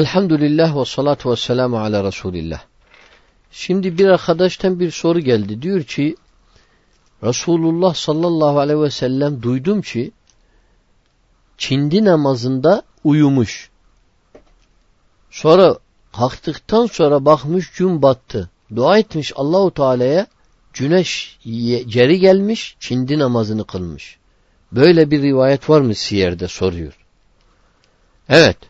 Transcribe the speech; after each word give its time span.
Elhamdülillah 0.00 0.76
ve 0.76 0.84
salatu 0.84 1.30
ve 1.30 1.36
selamu 1.36 1.78
ala 1.78 2.04
Resulillah. 2.04 2.60
Şimdi 3.52 3.98
bir 3.98 4.06
arkadaştan 4.06 4.80
bir 4.80 4.90
soru 4.90 5.20
geldi. 5.20 5.62
Diyor 5.62 5.82
ki 5.82 6.16
Resulullah 7.22 7.94
sallallahu 7.94 8.58
aleyhi 8.58 8.80
ve 8.80 8.90
sellem 8.90 9.42
duydum 9.42 9.82
ki 9.82 10.12
çindi 11.58 12.04
namazında 12.04 12.82
uyumuş. 13.04 13.70
Sonra 15.30 15.76
kalktıktan 16.12 16.86
sonra 16.86 17.24
bakmış 17.24 17.70
gün 17.70 18.02
battı. 18.02 18.50
Dua 18.76 18.98
etmiş 18.98 19.32
Allahu 19.36 19.70
Teala'ya 19.74 20.26
güneş 20.74 21.38
geri 21.86 22.18
gelmiş 22.18 22.76
çindi 22.80 23.18
namazını 23.18 23.66
kılmış. 23.66 24.18
Böyle 24.72 25.10
bir 25.10 25.22
rivayet 25.22 25.70
var 25.70 25.80
mı 25.80 25.94
siyerde 25.94 26.48
soruyor. 26.48 26.98
Evet. 28.28 28.69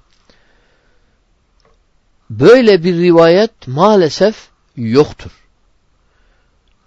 Böyle 2.30 2.84
bir 2.84 2.94
rivayet 2.94 3.66
maalesef 3.66 4.48
yoktur. 4.76 5.30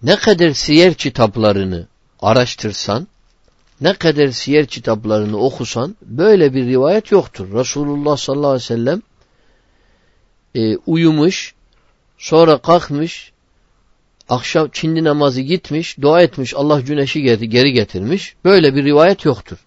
Ne 0.03 0.15
kadar 0.15 0.51
siyer 0.51 0.93
kitaplarını 0.93 1.87
araştırsan, 2.21 3.07
ne 3.81 3.93
kadar 3.93 4.27
siyer 4.27 4.65
kitaplarını 4.65 5.37
okusan 5.37 5.95
böyle 6.01 6.53
bir 6.53 6.65
rivayet 6.65 7.11
yoktur. 7.11 7.53
Resulullah 7.53 8.17
sallallahu 8.17 8.47
aleyhi 8.47 8.63
ve 8.63 8.67
sellem 8.67 9.01
e, 10.55 10.77
uyumuş, 10.77 11.53
sonra 12.17 12.57
kalkmış, 12.57 13.31
akşam 14.29 14.69
çindi 14.69 15.03
namazı 15.03 15.41
gitmiş, 15.41 15.97
dua 16.01 16.21
etmiş, 16.21 16.53
Allah 16.53 16.79
güneşi 16.79 17.21
geri 17.21 17.73
getirmiş. 17.73 18.35
Böyle 18.45 18.75
bir 18.75 18.83
rivayet 18.83 19.25
yoktur. 19.25 19.57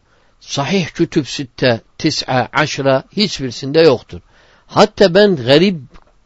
Sahih 0.40 0.86
kütüb 0.86 1.26
sitte, 1.26 1.80
tis'a, 1.98 2.48
aşra 2.52 3.04
hiçbirisinde 3.16 3.80
yoktur. 3.80 4.20
Hatta 4.66 5.14
ben 5.14 5.36
garip 5.36 5.76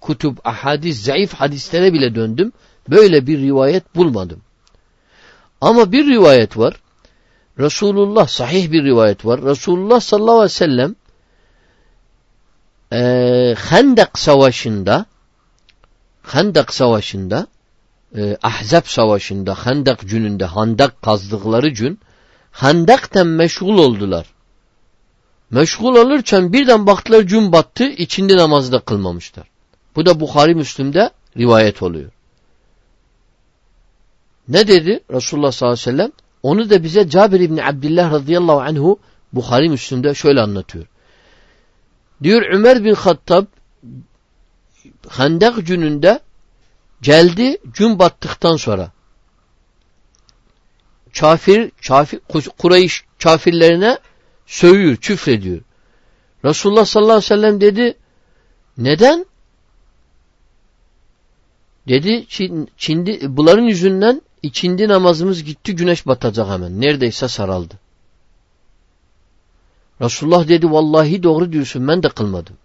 kutub, 0.00 0.36
ahadis, 0.44 1.04
zayıf 1.04 1.34
hadislere 1.34 1.92
bile 1.92 2.14
döndüm. 2.14 2.52
Böyle 2.90 3.26
bir 3.26 3.38
rivayet 3.38 3.96
bulmadım. 3.96 4.40
Ama 5.60 5.92
bir 5.92 6.06
rivayet 6.06 6.58
var. 6.58 6.80
Resulullah, 7.58 8.28
sahih 8.28 8.72
bir 8.72 8.84
rivayet 8.84 9.26
var. 9.26 9.42
Resulullah 9.42 10.00
sallallahu 10.00 10.34
aleyhi 10.34 10.44
ve 10.44 10.48
sellem 10.48 10.94
e, 12.92 13.54
Hendek 13.58 14.18
Savaşı'nda 14.18 15.06
Hendek 16.22 16.74
Savaşı'nda 16.74 17.46
e, 18.16 18.36
Ahzab 18.42 18.84
Savaşı'nda 18.84 19.54
Hendek 19.54 19.98
gününde 20.00 20.46
Hendek 20.46 21.02
kazdıkları 21.02 21.68
gün 21.68 22.00
Hendek'ten 22.52 23.26
meşgul 23.26 23.78
oldular. 23.78 24.26
Meşgul 25.50 25.96
olurken 25.96 26.52
birden 26.52 26.86
baktılar 26.86 27.20
gün 27.20 27.52
battı, 27.52 27.84
içinde 27.84 28.36
namazı 28.36 28.72
da 28.72 28.80
kılmamışlar. 28.80 29.46
Bu 29.96 30.06
da 30.06 30.20
Bukhari 30.20 30.54
Müslim'de 30.54 31.10
rivayet 31.36 31.82
oluyor. 31.82 32.10
Ne 34.48 34.68
dedi 34.68 35.00
Resulullah 35.12 35.52
sallallahu 35.52 35.80
aleyhi 35.80 35.88
ve 35.88 36.02
sellem? 36.02 36.12
Onu 36.42 36.70
da 36.70 36.82
bize 36.82 37.08
Cabir 37.08 37.40
İbni 37.40 37.64
Abdullah 37.64 38.12
radıyallahu 38.12 38.60
anhu 38.60 38.98
Bukhari 39.32 39.68
Müslim'de 39.68 40.14
şöyle 40.14 40.40
anlatıyor. 40.40 40.86
Diyor 42.22 42.42
Ömer 42.52 42.84
bin 42.84 42.94
Hattab 42.94 43.44
Hendek 45.08 45.66
gününde 45.66 46.20
geldi 47.02 47.58
gün 47.64 47.98
battıktan 47.98 48.56
sonra 48.56 48.90
kafir, 51.18 51.70
kafir 51.88 52.20
Kureyş 52.58 53.04
kafirlerine 53.22 53.98
sövüyor, 54.50 54.96
küfrediyor. 54.96 55.60
Resulullah 56.44 56.84
sallallahu 56.84 57.12
aleyhi 57.12 57.24
ve 57.24 57.36
sellem 57.36 57.60
dedi 57.60 57.96
neden? 58.78 59.26
Dedi 61.88 62.26
Çindi, 62.76 63.36
bunların 63.36 63.62
yüzünden 63.62 64.22
içindi 64.42 64.88
namazımız 64.88 65.44
gitti 65.44 65.76
güneş 65.76 66.06
batacak 66.06 66.48
hemen. 66.48 66.80
Neredeyse 66.80 67.28
saraldı. 67.28 67.74
Resulullah 70.00 70.48
dedi 70.48 70.70
vallahi 70.70 71.22
doğru 71.22 71.52
diyorsun 71.52 71.88
ben 71.88 72.02
de 72.02 72.08
kılmadım. 72.08 72.56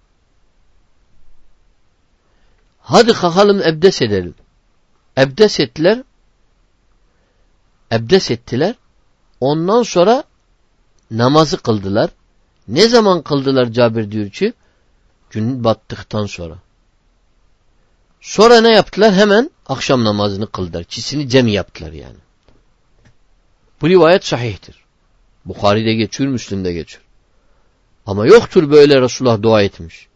Hadi 2.79 3.13
kalkalım 3.13 3.62
ebdes 3.62 4.02
edelim. 4.02 4.35
Ebdes 5.17 5.59
ettiler. 5.59 6.03
Ebdes 7.91 8.31
ettiler. 8.31 8.75
Ondan 9.40 9.84
sonra 9.84 10.23
namazı 11.18 11.58
kıldılar. 11.58 12.09
Ne 12.68 12.88
zaman 12.88 13.22
kıldılar 13.22 13.72
Cabir 13.72 14.12
diyor 14.12 14.30
ki? 14.30 14.53
Gün 15.30 15.64
battıktan 15.64 16.26
sonra. 16.26 16.56
Sonra 18.22 18.62
ne 18.62 18.72
yaptılar? 18.72 19.14
Hemen 19.14 19.52
akşam 19.66 20.03
namazını 20.03 20.48
kıldılar. 20.48 20.84
Çisini 20.84 21.30
cem 21.30 21.48
yaptılar 21.48 21.92
yani. 21.92 22.18
Bu 23.81 23.90
rivayet 23.90 24.26
sahihtir. 24.26 24.86
Bukhari'de 25.46 25.94
geçiyor, 25.94 26.30
Müslim'de 26.30 26.74
geçiyor. 26.74 27.03
Ama 28.06 28.28
yoktur 28.28 28.72
böyle 28.72 29.02
Resulullah 29.02 29.42
dua 29.42 29.62
etmiş. 29.62 30.08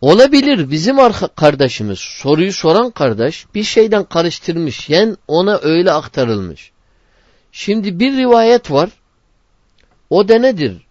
Olabilir 0.00 0.70
bizim 0.70 0.96
kardeşimiz, 1.36 1.98
soruyu 1.98 2.52
soran 2.52 2.90
kardeş 2.90 3.46
bir 3.54 3.62
şeyden 3.62 4.04
karıştırmış. 4.04 4.90
Yani 4.90 5.16
ona 5.28 5.58
öyle 5.62 5.92
aktarılmış. 5.92 6.72
Şimdi 7.56 7.98
bir 8.00 8.16
rivayet 8.16 8.70
var. 8.70 8.90
O 10.10 10.28
da 10.28 10.38
nedir? 10.38 10.86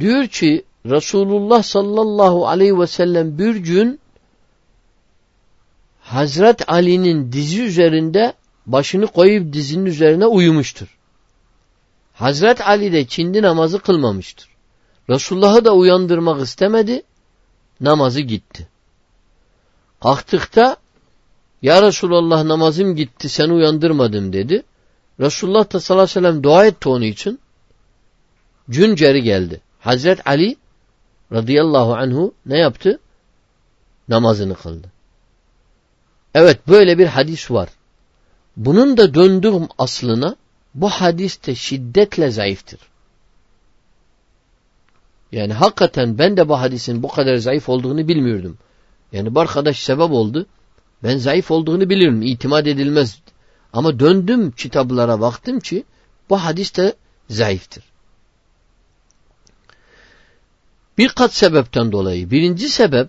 Diyor 0.00 0.26
ki 0.26 0.64
Resulullah 0.86 1.62
sallallahu 1.62 2.48
aleyhi 2.48 2.78
ve 2.78 2.86
sellem 2.86 3.38
bir 3.38 3.56
gün 3.56 4.00
Hazret 6.00 6.68
Ali'nin 6.68 7.32
dizi 7.32 7.62
üzerinde 7.62 8.32
başını 8.66 9.06
koyup 9.06 9.52
dizinin 9.52 9.86
üzerine 9.86 10.26
uyumuştur. 10.26 10.98
Hazret 12.14 12.60
Ali 12.60 12.92
de 12.92 13.06
çindi 13.06 13.42
namazı 13.42 13.78
kılmamıştır. 13.78 14.48
Resulullah'ı 15.10 15.64
da 15.64 15.74
uyandırmak 15.74 16.42
istemedi. 16.42 17.02
Namazı 17.80 18.20
gitti. 18.20 18.68
Kalktıkta 20.00 20.76
Ya 21.62 21.82
Resulallah 21.82 22.44
namazım 22.44 22.96
gitti 22.96 23.28
seni 23.28 23.52
uyandırmadım 23.52 24.32
dedi. 24.32 24.62
Resulullah 25.20 25.72
da 25.72 25.80
sallallahu 25.80 26.02
aleyhi 26.02 26.18
ve 26.18 26.28
sellem 26.28 26.42
dua 26.42 26.66
etti 26.66 26.88
onun 26.88 27.04
için. 27.04 27.40
Gün 28.68 28.96
geri 28.96 29.22
geldi. 29.22 29.60
Hazret 29.80 30.26
Ali 30.26 30.56
radıyallahu 31.32 31.94
anhu 31.94 32.34
ne 32.46 32.58
yaptı? 32.58 32.98
Namazını 34.08 34.54
kıldı. 34.54 34.88
Evet 36.34 36.68
böyle 36.68 36.98
bir 36.98 37.06
hadis 37.06 37.50
var. 37.50 37.68
Bunun 38.56 38.96
da 38.96 39.14
döndüğüm 39.14 39.68
aslına 39.78 40.36
bu 40.74 40.88
hadis 40.88 41.46
de 41.46 41.54
şiddetle 41.54 42.30
zayıftır. 42.30 42.80
Yani 45.32 45.52
hakikaten 45.52 46.18
ben 46.18 46.36
de 46.36 46.48
bu 46.48 46.60
hadisin 46.60 47.02
bu 47.02 47.08
kadar 47.08 47.36
zayıf 47.36 47.68
olduğunu 47.68 48.08
bilmiyordum. 48.08 48.58
Yani 49.12 49.34
bu 49.34 49.40
arkadaş 49.40 49.78
sebep 49.78 50.10
oldu. 50.10 50.46
Ben 51.02 51.16
zayıf 51.16 51.50
olduğunu 51.50 51.90
biliyorum. 51.90 52.22
İtimat 52.22 52.66
edilmez. 52.66 53.20
Ama 53.72 53.98
döndüm 53.98 54.50
kitaplara 54.50 55.20
baktım 55.20 55.60
ki 55.60 55.84
bu 56.30 56.36
hadis 56.36 56.76
de 56.76 56.94
zayıftır. 57.30 57.84
Birkaç 60.98 61.32
sebepten 61.32 61.92
dolayı. 61.92 62.30
Birinci 62.30 62.68
sebep 62.68 63.08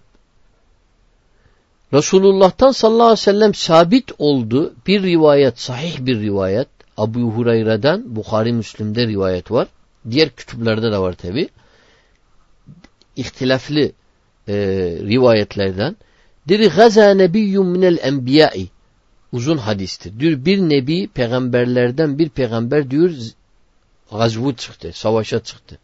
Resulullah'tan 1.93 2.71
sallallahu 2.71 3.03
aleyhi 3.03 3.19
ve 3.19 3.31
sellem 3.31 3.53
sabit 3.53 4.11
oldu. 4.17 4.73
Bir 4.87 5.03
rivayet, 5.03 5.59
sahih 5.59 5.99
bir 5.99 6.21
rivayet. 6.21 6.67
Abu 6.97 7.19
Hureyre'den, 7.19 8.15
Bukhari 8.15 8.53
Müslim'de 8.53 9.07
rivayet 9.07 9.51
var. 9.51 9.67
Diğer 10.09 10.29
kütüplerde 10.29 10.91
de 10.91 10.97
var 10.97 11.13
tabi. 11.13 11.49
İhtilaflı 13.15 13.91
e, 14.47 14.55
rivayetlerden. 15.01 15.95
Diri 16.47 16.69
gaza 16.69 17.13
nebiyyun 17.13 17.67
minel 17.67 17.97
enbiyai 18.01 18.69
uzun 19.33 19.57
hadistir. 19.57 20.19
Diyor 20.19 20.45
bir 20.45 20.59
nebi 20.59 21.07
peygamberlerden 21.07 22.19
bir 22.19 22.29
peygamber 22.29 22.91
diyor 22.91 23.11
gazvu 24.11 24.55
çıktı, 24.55 24.91
savaşa 24.93 25.43
çıktı. 25.43 25.79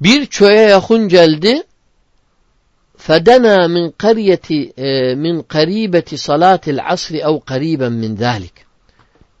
Bir 0.00 0.26
çöğe 0.26 0.60
yakın 0.60 1.08
geldi. 1.08 1.62
Fedena 2.96 3.68
min 3.68 3.94
kariyeti 3.98 4.72
min 5.16 5.42
karibeti 5.42 6.18
salatil 6.18 6.78
asri 6.88 7.18
ev 7.18 7.40
kariben 7.40 7.92
min 7.92 8.16
zalik. 8.16 8.52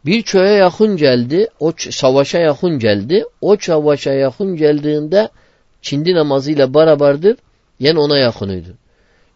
Bir 0.06 0.22
çöğe 0.22 0.52
yakın 0.52 0.96
geldi, 0.96 1.48
o 1.60 1.72
savaşa 1.90 2.38
yakın 2.38 2.78
geldi. 2.78 3.24
O 3.40 3.56
savaşa 3.60 4.12
yakın 4.12 4.56
geldiğinde 4.56 5.28
Çindi 5.82 6.14
namazıyla 6.14 6.74
beraberdir. 6.74 7.36
Yani 7.80 7.98
ona 7.98 8.18
yakınıydı. 8.18 8.74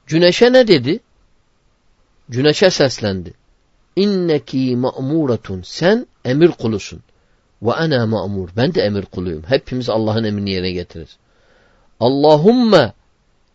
Güneşe 0.06 0.52
ne 0.52 0.68
dedi? 0.68 1.00
Güneşe 2.28 2.70
seslendi. 2.70 3.34
İnneki 3.96 4.76
ma'muratun. 4.76 5.62
Sen 5.62 6.06
emir 6.24 6.48
kulusun. 6.48 7.00
Ve 7.62 7.72
ana 7.72 8.06
ma'mur. 8.06 8.48
Ben 8.56 8.74
de 8.74 8.82
emir 8.82 9.02
kuluyum. 9.02 9.42
Hepimiz 9.48 9.90
Allah'ın 9.90 10.24
emrini 10.24 10.50
yerine 10.50 10.70
getiririz. 10.70 11.16
Allahumme 12.00 12.92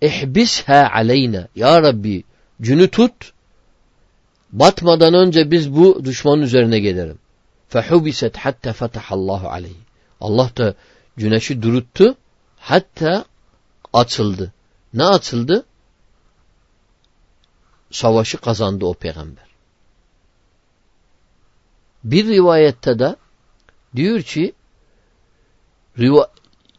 ihbisha 0.02 0.90
aleyna. 0.94 1.48
Ya 1.56 1.82
Rabbi 1.82 2.24
günü 2.60 2.88
tut. 2.88 3.34
Batmadan 4.52 5.14
önce 5.14 5.52
biz 5.52 5.76
bu 5.76 6.06
düşmanın 6.06 6.42
üzerine 6.42 6.80
gelelim. 6.80 7.18
Fehubiset 7.70 8.38
hatta 8.38 8.74
fetahallahu 8.74 9.50
aleyhi. 9.50 9.84
Allah 10.22 10.50
da 10.58 10.74
güneşi 11.18 11.62
duruttu. 11.62 12.16
Hatta 12.58 13.26
açıldı. 13.94 14.54
Ne 14.94 15.04
açıldı? 15.04 15.66
Savaşı 17.94 18.38
kazandı 18.38 18.86
o 18.86 18.94
peygamber. 18.94 19.46
Bir 22.04 22.28
rivayette 22.28 23.00
de 23.00 23.16
diyor 23.96 24.22
ki 24.22 24.54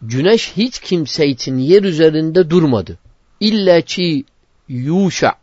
güneş 0.02 0.52
hiç 0.56 0.78
kimse 0.78 1.26
için 1.26 1.58
yer 1.58 1.82
üzerinde 1.82 2.50
durmadı. 2.50 2.98
İlla 3.40 3.80
ki 3.80 4.24
Yuşa 4.68 5.34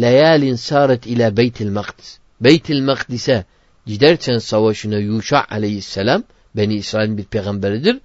leyalin 0.00 0.54
saret 0.54 1.06
ile 1.06 1.36
Beytil 1.36 1.70
Makdis. 1.70 2.18
Beytil 2.40 2.82
Makdis'e 2.82 3.44
giderken 3.86 4.38
savaşına 4.38 4.98
Yuşa 4.98 5.46
aleyhisselam 5.50 6.22
Beni 6.56 6.74
İsrail'in 6.74 7.18
bir 7.18 7.24
peygamberidir. 7.24 8.00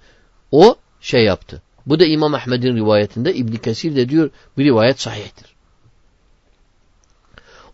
O 0.50 0.76
şey 1.00 1.24
yaptı. 1.24 1.62
Bu 1.86 2.00
da 2.00 2.06
İmam 2.06 2.34
Ahmed'in 2.34 2.76
rivayetinde 2.76 3.34
İbn 3.34 3.56
Kesir 3.56 3.96
de 3.96 4.08
diyor 4.08 4.30
bu 4.56 4.60
rivayet 4.60 5.00
sahihtir. 5.00 5.55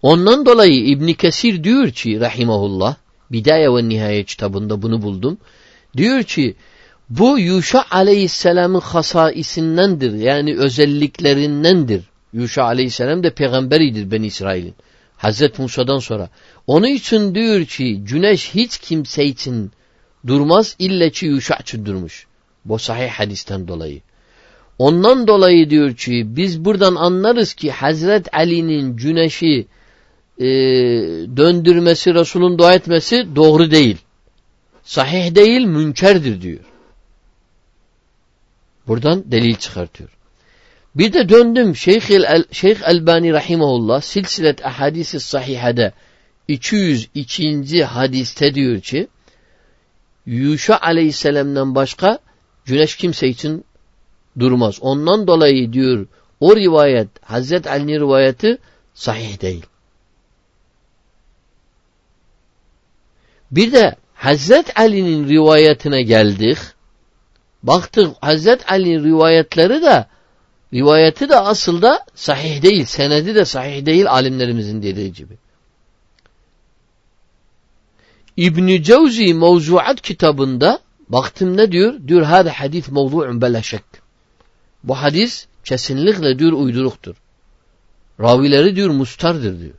Ondan 0.03 0.47
dolayı 0.47 0.85
İbn 0.85 1.13
Kesir 1.13 1.65
diyor 1.65 1.91
ki 1.91 2.21
rahimahullah 2.21 2.97
Bidaye 3.33 3.75
ve 3.75 3.89
Nihaye 3.89 4.25
kitabında 4.25 4.83
bunu 4.83 5.03
buldum. 5.03 5.39
Diyor 5.97 6.23
ki 6.23 6.55
bu 7.11 7.39
Yuşa 7.39 7.85
aleyhisselamın 7.91 8.81
hasaisindendir. 8.81 10.15
Yani 10.15 10.57
özelliklerindendir. 10.57 12.03
Yuşa 12.33 12.65
aleyhisselam 12.65 13.25
da 13.25 13.35
peygamberidir 13.35 14.11
Ben 14.11 14.23
İsrail'in. 14.23 14.75
Hazreti 15.17 15.63
Musa'dan 15.63 15.99
sonra. 15.99 16.29
Onun 16.67 16.87
için 16.87 17.35
diyor 17.35 17.65
ki 17.65 18.05
güneş 18.05 18.55
hiç 18.55 18.79
kimse 18.79 19.25
için 19.25 19.71
durmaz 20.27 20.77
illa 20.79 21.11
ki 21.11 21.27
Yuşa 21.27 21.55
için 21.55 21.87
durmuş. 21.87 22.27
Bu 22.65 22.79
sahih 22.79 23.09
hadisten 23.09 23.69
dolayı. 23.69 24.01
Ondan 24.79 25.27
dolayı 25.27 25.71
diyor 25.71 25.95
ki 25.95 26.25
biz 26.27 26.65
buradan 26.65 26.95
anlarız 26.95 27.55
ki 27.55 27.71
Hazret 27.71 28.35
Ali'nin 28.35 28.97
güneşi 28.97 29.67
e, 30.43 30.47
döndürmesi, 31.37 32.15
Resul'un 32.15 32.59
dua 32.59 32.75
etmesi 32.75 33.37
doğru 33.37 33.71
değil. 33.71 33.97
Sahih 34.83 35.35
değil, 35.35 35.65
münkerdir 35.67 36.43
diyor. 36.43 36.61
Buradan 38.87 39.25
delil 39.27 39.55
çıkartıyor. 39.55 40.11
Bir 40.95 41.13
de 41.13 41.29
döndüm 41.29 41.77
Şeyh, 41.77 42.11
El, 42.11 42.45
Şeyh 42.53 42.77
Elbani 42.85 43.33
Rahimahullah 43.33 44.01
silsilet 44.01 44.67
ahadisi 44.67 45.21
sahihede 45.21 45.93
202. 46.49 47.85
hadiste 47.85 48.55
diyor 48.55 48.81
ki 48.81 49.09
Yuşa 50.27 50.79
aleyhisselamdan 50.81 51.75
başka 51.75 52.19
güneş 52.65 52.97
kimse 52.97 53.29
için 53.29 53.65
durmaz. 54.39 54.79
Ondan 54.81 55.27
dolayı 55.27 55.73
diyor 55.73 56.07
o 56.41 56.57
rivayet 56.57 57.09
Hazret 57.23 57.67
Ali'nin 57.67 58.01
rivayeti 58.01 58.59
sahih 58.95 59.43
değil. 59.43 59.67
Bir 63.53 63.73
de 63.73 63.97
Hazret 64.15 64.81
Ali'nin 64.81 65.29
rivayetine 65.29 66.03
geldik. 66.03 66.59
Baktık 67.63 68.17
Hazret 68.21 68.73
Ali'nin 68.73 69.05
rivayetleri 69.05 69.83
de 69.83 70.07
rivayeti 70.75 71.29
de 71.29 71.37
aslında 71.37 72.05
sahih 72.15 72.63
değil. 72.63 72.85
Senedi 72.85 73.35
de 73.35 73.45
sahih 73.45 73.87
değil 73.87 74.11
alimlerimizin 74.11 74.83
dediği 74.83 75.13
gibi. 75.13 75.35
İbn 78.37 78.83
Cevzi 78.83 79.35
Mevzuat 79.35 80.01
kitabında 80.01 80.79
baktım 81.09 81.57
ne 81.57 81.73
diyor? 81.73 81.95
Diyor 82.09 82.23
hada 82.23 82.51
hadis 82.61 82.89
mevzu'un 82.89 83.41
bela 83.41 83.63
şek. 83.63 83.83
Bu 84.85 84.95
hadis 84.95 85.47
kesinlikle 85.65 86.39
diyor 86.39 86.53
uyduruktur. 86.53 87.17
Ravileri 88.21 88.77
diyor 88.77 88.91
mustardır 88.91 89.61
diyor. 89.61 89.75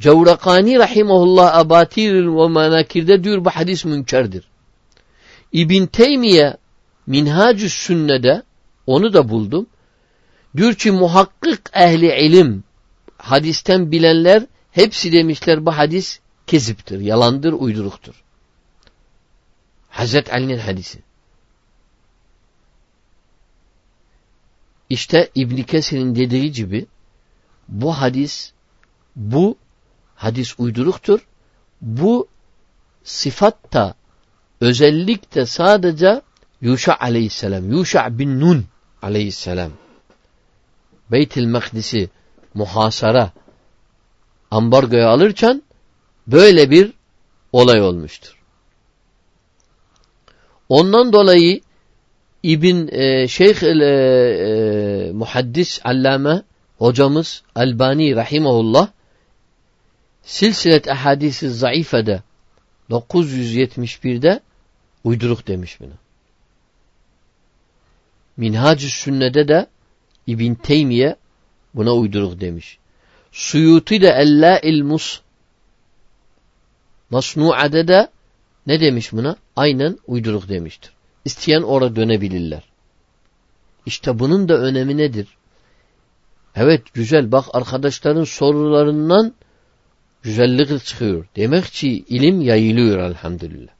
Cevrakani 0.00 0.78
rahimahullah 0.78 1.54
abatir 1.54 2.14
ve 2.14 2.48
manakirde 2.48 3.24
diyor 3.24 3.44
bu 3.44 3.50
hadis 3.50 3.84
münkerdir. 3.84 4.44
İbn 5.52 5.86
Teymiye 5.86 6.56
Minhacü 7.06 7.70
Sünne'de 7.70 8.42
onu 8.86 9.12
da 9.12 9.28
buldum. 9.28 9.66
Diyor 10.56 10.74
ki 10.74 10.90
muhakkik 10.90 11.60
ehli 11.74 12.26
ilim 12.26 12.64
hadisten 13.18 13.92
bilenler 13.92 14.46
hepsi 14.72 15.12
demişler 15.12 15.66
bu 15.66 15.70
hadis 15.70 16.20
keziptir, 16.46 17.00
yalandır, 17.00 17.52
uyduruktur. 17.52 18.22
Hazret 19.90 20.32
Ali'nin 20.32 20.58
hadisi. 20.58 20.98
İşte 24.90 25.30
İbn 25.34 25.62
Kesir'in 25.62 26.14
dediği 26.14 26.52
gibi 26.52 26.86
bu 27.68 27.92
hadis 27.92 28.52
bu 29.16 29.56
hadis 30.20 30.54
uyduruktur. 30.58 31.20
Bu 31.80 32.28
sıfatta 33.04 33.94
özellikle 34.60 35.46
sadece 35.46 36.22
Yuşa 36.60 36.96
aleyhisselam, 37.00 37.72
Yuşa 37.72 38.18
bin 38.18 38.40
Nun 38.40 38.64
aleyhisselam 39.02 39.72
Beytil 41.12 41.44
Mekdis'i 41.44 42.10
muhasara 42.54 43.32
ambargoya 44.50 45.08
alırken 45.08 45.62
böyle 46.26 46.70
bir 46.70 46.92
olay 47.52 47.82
olmuştur. 47.82 48.36
Ondan 50.68 51.12
dolayı 51.12 51.60
İbn 52.42 52.88
e, 52.92 53.28
Şeyh 53.28 53.62
e, 53.62 53.68
e, 53.68 55.12
Muhaddis 55.12 55.80
Allame 55.84 56.42
hocamız 56.78 57.42
Albani 57.54 58.16
rahimahullah 58.16 58.88
Silsilet 60.22 60.88
Ehadisi 60.88 61.50
Zayıfe'de 61.50 62.22
971'de 62.90 64.40
uyduruk 65.04 65.46
demiş 65.46 65.80
buna. 65.80 65.94
Minhacı 68.36 68.88
Sünne'de 68.88 69.48
de 69.48 69.66
İbn 70.26 70.54
Teymiye 70.54 71.16
buna 71.74 71.92
uyduruk 71.92 72.40
demiş. 72.40 72.78
Suyuti 73.32 74.00
de 74.00 74.08
Ellâ'il 74.08 74.82
Mus 74.82 75.20
Masnu'ade 77.10 77.88
de 77.88 78.08
ne 78.66 78.80
demiş 78.80 79.12
buna? 79.12 79.36
Aynen 79.56 79.98
uyduruk 80.06 80.48
demiştir. 80.48 80.90
İsteyen 81.24 81.62
oraya 81.62 81.96
dönebilirler. 81.96 82.62
İşte 83.86 84.18
bunun 84.18 84.48
da 84.48 84.58
önemi 84.58 84.96
nedir? 84.96 85.28
Evet 86.54 86.94
güzel 86.94 87.32
bak 87.32 87.44
arkadaşların 87.52 88.24
sorularından 88.24 89.34
güzellik 90.22 90.84
çıkıyor. 90.84 91.26
Demek 91.36 91.64
ki 91.64 92.04
ilim 92.08 92.40
yayılıyor 92.40 92.98
elhamdülillah. 92.98 93.72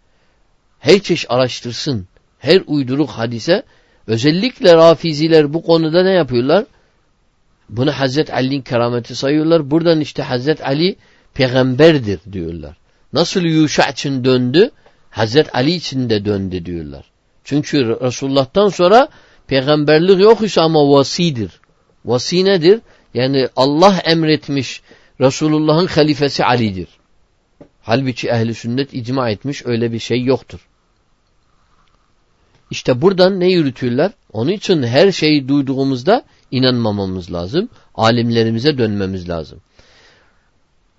Her 0.78 0.98
çeşit 0.98 1.30
araştırsın. 1.30 2.06
Her 2.38 2.62
uyduruk 2.66 3.10
hadise 3.10 3.62
özellikle 4.06 4.74
rafiziler 4.74 5.52
bu 5.52 5.62
konuda 5.62 6.02
ne 6.02 6.10
yapıyorlar? 6.10 6.64
Bunu 7.68 7.92
Hazret 7.92 8.32
Ali'nin 8.34 8.62
kerameti 8.62 9.14
sayıyorlar. 9.14 9.70
Buradan 9.70 10.00
işte 10.00 10.22
Hazret 10.22 10.66
Ali 10.66 10.96
peygamberdir 11.34 12.20
diyorlar. 12.32 12.76
Nasıl 13.12 13.40
Yuşa 13.40 13.82
için 13.90 14.24
döndü? 14.24 14.70
Hazret 15.10 15.54
Ali 15.54 15.70
için 15.70 16.10
de 16.10 16.24
döndü 16.24 16.66
diyorlar. 16.66 17.04
Çünkü 17.44 18.00
Resulullah'tan 18.00 18.68
sonra 18.68 19.08
peygamberlik 19.46 20.20
yok 20.20 20.42
ise 20.42 20.60
ama 20.60 20.90
vasidir. 20.90 21.50
Vasi 22.04 22.44
nedir? 22.44 22.80
Yani 23.14 23.48
Allah 23.56 24.00
emretmiş 24.04 24.82
Resulullah'ın 25.20 25.86
halifesi 25.86 26.44
Ali'dir. 26.44 26.88
Halbuki 27.82 28.28
ehli 28.28 28.54
sünnet 28.54 28.94
icma 28.94 29.30
etmiş 29.30 29.66
öyle 29.66 29.92
bir 29.92 29.98
şey 29.98 30.24
yoktur. 30.24 30.68
İşte 32.70 33.02
buradan 33.02 33.40
ne 33.40 33.50
yürütürler? 33.50 34.10
Onun 34.32 34.50
için 34.50 34.82
her 34.82 35.12
şeyi 35.12 35.48
duyduğumuzda 35.48 36.24
inanmamamız 36.50 37.32
lazım. 37.32 37.68
Alimlerimize 37.94 38.78
dönmemiz 38.78 39.28
lazım. 39.28 39.60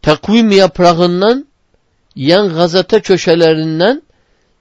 Takvim 0.02 0.52
yaprağından, 0.52 1.48
yan 2.16 2.54
gazete 2.54 3.02
köşelerinden, 3.02 4.02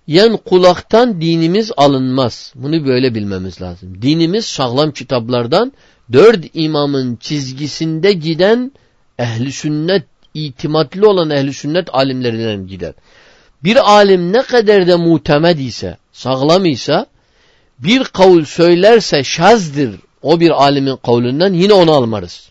yan 0.07 0.37
kulaktan 0.37 1.21
dinimiz 1.21 1.73
alınmaz. 1.77 2.53
Bunu 2.55 2.87
böyle 2.87 3.15
bilmemiz 3.15 3.63
lazım. 3.63 4.03
Dinimiz 4.03 4.47
sağlam 4.47 4.93
kitaplardan, 4.93 5.73
dört 6.13 6.45
imamın 6.55 7.17
çizgisinde 7.17 8.13
giden 8.13 8.73
ehli 9.21 9.53
sünnet, 9.53 10.05
itimatlı 10.35 11.09
olan 11.09 11.31
ehli 11.31 11.55
sünnet 11.55 11.89
alimlerinden 11.93 12.67
gider. 12.67 12.95
Bir 13.65 13.91
alim 13.91 14.33
ne 14.33 14.43
kadar 14.43 14.89
da 14.89 14.99
mutemed 14.99 15.59
ise, 15.59 15.97
sağlam 16.13 16.67
ise 16.67 17.07
bir 17.79 18.05
kavul 18.05 18.45
söylerse 18.45 19.25
şazdır 19.25 20.01
o 20.23 20.41
bir 20.41 20.51
alimin 20.51 20.97
kavlinden 20.97 21.53
yine 21.53 21.73
onu 21.73 21.93
almarız. 21.93 22.51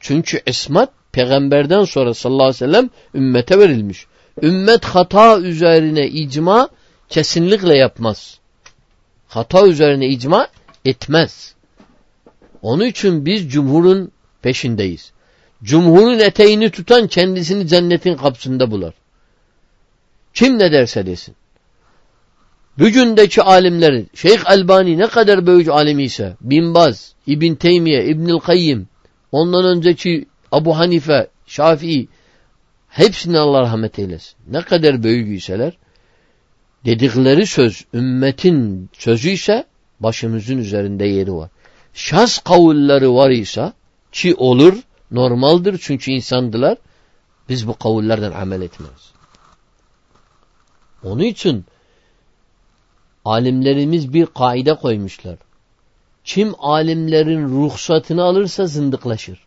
Çünkü 0.00 0.40
ismat 0.46 0.90
peygamberden 1.12 1.84
sonra 1.84 2.14
sallallahu 2.14 2.42
aleyhi 2.42 2.54
ve 2.54 2.66
sellem 2.66 2.90
ümmete 3.14 3.58
verilmiş. 3.58 4.06
Ümmet 4.42 4.84
hata 4.84 5.40
üzerine 5.40 6.08
icma 6.08 6.68
kesinlikle 7.08 7.76
yapmaz. 7.76 8.38
Hata 9.28 9.66
üzerine 9.66 10.06
icma 10.06 10.48
etmez. 10.84 11.54
Onun 12.62 12.86
için 12.86 13.26
biz 13.26 13.52
cumhurun 13.52 14.12
peşindeyiz. 14.42 15.12
Cumhurun 15.62 16.18
eteğini 16.18 16.70
tutan 16.70 17.06
kendisini 17.06 17.68
cennetin 17.68 18.14
kapısında 18.14 18.70
bular. 18.70 18.94
Kim 20.34 20.58
ne 20.58 20.72
derse 20.72 21.06
desin. 21.06 21.34
Bugündeki 22.78 23.42
alimlerin 23.42 24.10
Şeyh 24.14 24.50
Albani 24.50 24.98
ne 24.98 25.06
kadar 25.06 25.46
büyük 25.46 25.68
alim 25.68 25.98
ise 25.98 26.36
Bin 26.40 26.74
Baz, 26.74 27.14
İbn 27.26 27.54
Teymiye, 27.54 28.04
İbnül 28.04 28.38
Kayyim 28.38 28.88
ondan 29.32 29.64
önceki 29.64 30.26
Abu 30.52 30.78
Hanife, 30.78 31.28
Şafii 31.46 32.08
hepsini 32.88 33.38
Allah 33.38 33.60
rahmet 33.60 33.98
eylesin. 33.98 34.34
Ne 34.50 34.60
kadar 34.60 35.02
büyük 35.02 35.38
iseler 35.38 35.72
dedikleri 36.84 37.46
söz 37.46 37.84
ümmetin 37.94 38.90
sözü 38.92 39.30
ise 39.30 39.64
başımızın 40.00 40.58
üzerinde 40.58 41.04
yeri 41.04 41.32
var. 41.32 41.50
Şas 41.94 42.38
kavulleri 42.38 43.10
var 43.10 43.30
ise 43.30 43.72
ki 44.12 44.34
olur 44.34 44.82
normaldir 45.10 45.78
çünkü 45.82 46.10
insandılar 46.10 46.78
biz 47.48 47.68
bu 47.68 47.78
kavullerden 47.78 48.32
amel 48.32 48.62
etmez. 48.62 49.12
Onun 51.04 51.22
için 51.22 51.64
alimlerimiz 53.24 54.12
bir 54.12 54.26
kaide 54.26 54.74
koymuşlar. 54.74 55.36
Kim 56.24 56.54
alimlerin 56.58 57.48
ruhsatını 57.48 58.22
alırsa 58.22 58.66
zındıklaşır. 58.66 59.46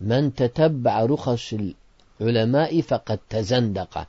Men 0.00 0.30
tetebbe'a 0.30 1.08
ruhasil 1.08 1.72
ulemâi 2.20 2.82
fakat 2.82 3.28
tezendeka. 3.28 4.06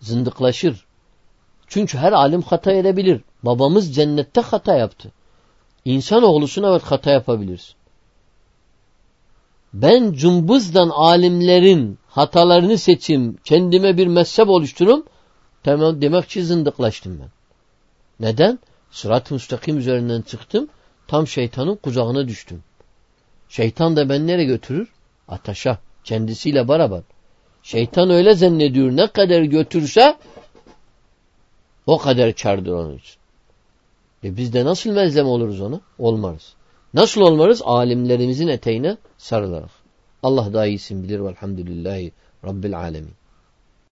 Zındıklaşır. 0.00 0.86
Çünkü 1.66 1.98
her 1.98 2.12
alim 2.12 2.42
hata 2.42 2.72
edebilir. 2.72 3.20
Babamız 3.42 3.94
cennette 3.94 4.40
hata 4.40 4.74
yaptı. 4.74 5.12
İnsanoğlusun 5.84 6.62
evet 6.62 6.82
hata 6.82 7.10
yapabilirsin. 7.10 7.74
Ben 9.74 10.12
cumbuzdan 10.12 10.88
alimlerin 10.88 11.98
hatalarını 12.08 12.78
seçim, 12.78 13.36
kendime 13.44 13.96
bir 13.96 14.06
mezhep 14.06 14.48
oluştururum. 14.48 15.04
Tamam 15.62 16.02
demek 16.02 16.28
ki 16.28 16.44
zındıklaştım 16.44 17.20
ben. 17.20 17.30
Neden? 18.20 18.58
Sırat-ı 18.90 19.34
müstakim 19.34 19.78
üzerinden 19.78 20.22
çıktım. 20.22 20.68
Tam 21.06 21.26
şeytanın 21.26 21.76
kucağına 21.76 22.28
düştüm. 22.28 22.62
Şeytan 23.48 23.96
da 23.96 24.08
ben 24.08 24.26
nereye 24.26 24.44
götürür? 24.44 24.88
Ataşa. 25.28 25.78
Kendisiyle 26.04 26.68
beraber. 26.68 27.02
Şeytan 27.62 28.10
öyle 28.10 28.34
zannediyor 28.34 28.96
ne 28.96 29.06
kadar 29.06 29.42
götürse 29.42 30.16
o 31.86 31.98
kadar 31.98 32.32
kardır 32.32 32.72
onun 32.72 32.98
için. 32.98 33.16
E 34.24 34.36
biz 34.36 34.52
de 34.52 34.64
nasıl 34.64 34.90
mezlem 34.90 35.26
oluruz 35.26 35.60
ona? 35.60 35.80
Olmarız. 35.98 36.54
Nasıl 36.94 37.20
olmarız? 37.20 37.62
Alimlerimizin 37.64 38.48
eteğine 38.48 38.96
sarılarak. 39.18 39.70
Allah 40.22 40.52
daha 40.52 40.66
iyisin 40.66 41.02
bilir 41.02 41.20
velhamdülillahi 41.20 42.12
Rabbil 42.44 42.78
alemin. 42.78 43.12